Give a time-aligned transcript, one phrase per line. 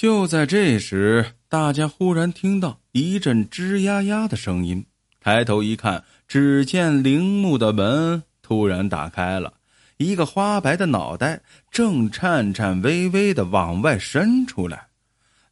[0.00, 4.86] 就在这时，大家忽然听到一阵吱呀呀的声音，
[5.20, 9.52] 抬头一看，只见陵墓的门突然打开了，
[9.98, 14.86] 一个花白的脑袋正颤颤巍巍的往外伸出来，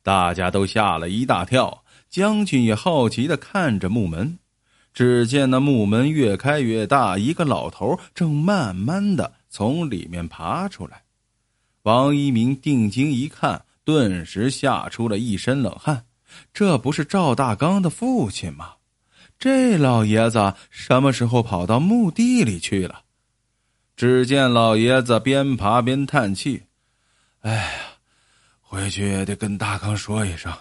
[0.02, 1.84] 大家都吓了一大跳。
[2.08, 4.38] 将军也好奇的看着木门，
[4.94, 11.02] 只见那木门越开越大，一个老头正慢慢的从里面爬出来。
[11.82, 13.66] 王一鸣定睛一看。
[13.88, 16.04] 顿时吓出了一身冷汗，
[16.52, 18.74] 这不是赵大刚的父亲吗？
[19.38, 23.00] 这老爷子什么时候跑到墓地里去了？
[23.96, 26.64] 只见老爷子边爬边叹气
[27.40, 27.70] ：“哎呀，
[28.60, 30.52] 回去也得跟大刚说一声，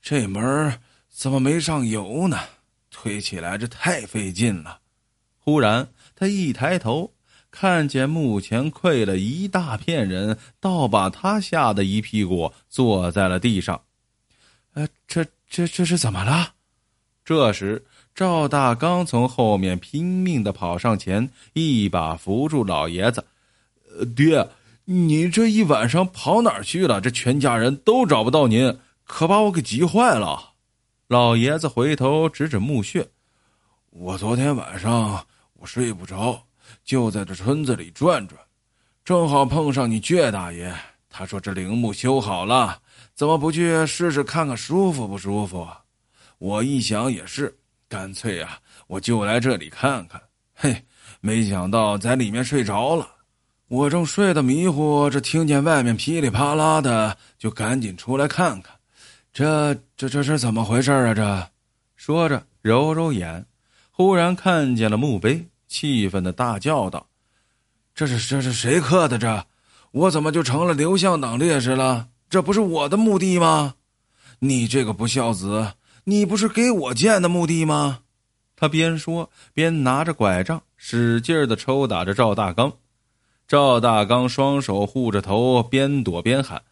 [0.00, 2.38] 这门怎么没上油呢？
[2.92, 4.78] 推起来这太费劲了。”
[5.36, 7.12] 忽然，他一抬头。
[7.52, 13.80] 看见墓前跪了一大片人，倒把他吓得一屁股坐在了地上。
[14.72, 16.54] 呃，这这这是怎么了？
[17.24, 23.24] 这时，赵大刚从后面拼命的跑上前，一把扶住老爷子。
[23.96, 24.48] 呃，爹，
[24.86, 27.02] 你这一晚上跑哪儿去了？
[27.02, 30.54] 这全家人都找不到您，可把我给急坏了。
[31.06, 33.06] 老爷子回头指指墓穴，
[33.90, 36.46] 我昨天晚上我睡不着。
[36.84, 38.38] 就在这村子里转转，
[39.04, 40.74] 正好碰上你倔大爷。
[41.08, 42.80] 他说这陵墓修好了，
[43.14, 45.68] 怎么不去试试看看舒服不舒服？
[46.38, 47.54] 我一想也是，
[47.88, 50.20] 干脆啊，我就来这里看看。
[50.54, 50.84] 嘿，
[51.20, 53.06] 没想到在里面睡着了。
[53.68, 58.74] 我正睡得迷糊，这听见外面噼里啪啦的，就赶紧出来看看。
[59.32, 61.14] 这这这是怎么回事啊？
[61.14, 61.48] 这
[61.96, 63.46] 说着揉揉眼，
[63.90, 65.46] 忽然看见了墓碑。
[65.72, 67.06] 气愤的大叫道
[67.96, 69.16] ：“这是这是谁刻的？
[69.16, 69.46] 这
[69.92, 72.08] 我怎么就成了刘向党烈士了？
[72.28, 73.76] 这不是我的墓地吗？
[74.40, 75.72] 你这个不孝子，
[76.04, 78.00] 你不是给我建的墓地吗？”
[78.54, 82.74] 他边说边拿着拐杖使劲的抽打着赵大刚。
[83.48, 86.62] 赵大刚双手护着头，边躲边喊：“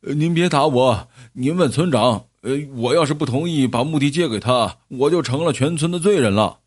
[0.00, 1.08] 您别打我！
[1.34, 6.60] 您问村长，呃，我要是不同意把墓地借给他，我就成了全村的罪人了。”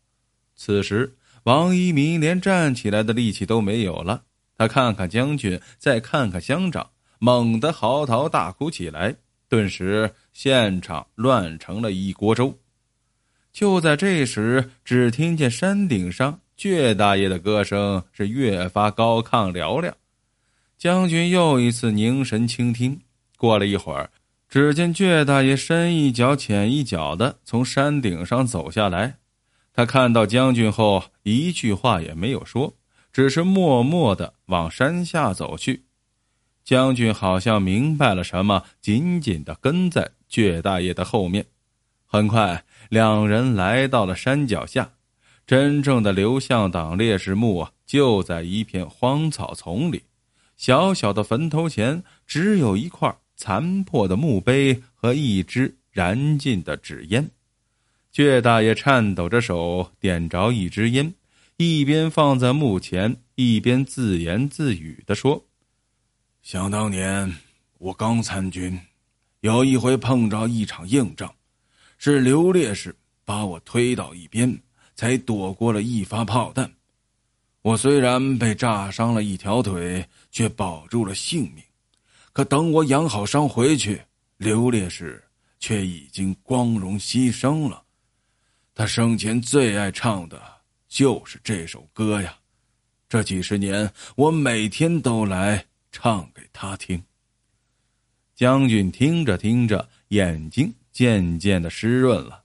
[0.54, 1.16] 此时。
[1.44, 4.22] 王一鸣连站起来的力气都没有了，
[4.56, 9.14] 他看看将军，再看看乡长，猛地嚎啕大哭起来。
[9.48, 12.56] 顿时，现场乱成了一锅粥。
[13.52, 19.92] 就在这时，只听见山顶上倔大爷的歌声是越发高亢嘹亮。
[20.78, 23.00] 将军又一次凝神倾听。
[23.36, 24.10] 过了一会儿，
[24.48, 29.16] 只见倔大爷深一脚浅一脚的从山顶上走下来。
[29.72, 32.76] 他看到将军后，一句话也没有说，
[33.12, 35.84] 只是默默的往山下走去。
[36.64, 41.44] 将军好像明白了什么，紧紧的跟在倔大爷的后面。
[42.04, 44.92] 很快，两人来到了山脚下，
[45.46, 50.02] 真正的刘向党烈士墓啊，就在一片荒草丛里。
[50.56, 57.30] 小小的坟头前，只有一块残破的墓碑和一支燃尽的纸烟。
[58.12, 61.14] 倔大爷颤抖着手点着一支烟，
[61.58, 65.46] 一边放在墓前，一边自言自语的说
[66.42, 67.32] ：“想当年
[67.78, 68.76] 我刚参军，
[69.42, 71.32] 有一回碰着一场硬仗，
[71.98, 72.92] 是刘烈士
[73.24, 74.60] 把我推到一边，
[74.96, 76.68] 才躲过了一发炮弹。
[77.62, 81.62] 我虽然被炸伤了一条腿，却保住了性命。
[82.32, 84.02] 可等我养好伤回去，
[84.36, 85.22] 刘烈士
[85.60, 87.84] 却已经光荣牺牲了。”
[88.80, 90.40] 他生前最爱唱的
[90.88, 92.34] 就是这首歌呀，
[93.10, 97.04] 这几十年我每天都来唱给他听。
[98.34, 102.42] 将军听着听着，眼睛渐渐的湿润了，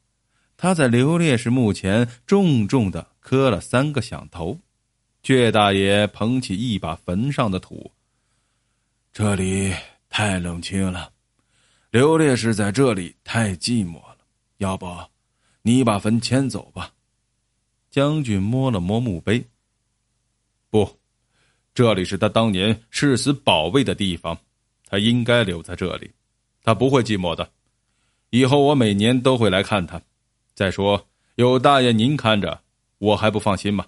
[0.58, 4.60] 他在刘烈士墓前重重的磕了三个响头。
[5.24, 7.90] 倔大爷捧起一把坟上的土，
[9.14, 9.74] 这里
[10.10, 11.14] 太冷清了，
[11.92, 14.18] 刘烈士在这里太寂寞了，
[14.58, 14.86] 要不？
[15.68, 16.94] 你把坟迁走吧，
[17.90, 19.44] 将军摸了摸墓碑。
[20.70, 20.88] 不，
[21.74, 24.38] 这里是他当年誓死保卫的地方，
[24.86, 26.12] 他应该留在这里，
[26.62, 27.52] 他不会寂寞的。
[28.30, 30.00] 以后我每年都会来看他。
[30.54, 32.62] 再说，有大爷您看着，
[33.00, 33.88] 我还不放心吗？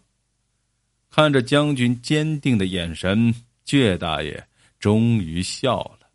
[1.12, 3.32] 看着将军坚定的眼神，
[3.68, 4.48] 倔大爷
[4.80, 6.07] 终于笑了。